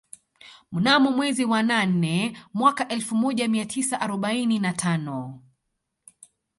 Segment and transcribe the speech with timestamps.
[0.71, 5.39] Mnamo mwezi wa nane mwaka elfu moja mia tisa arobaini na tano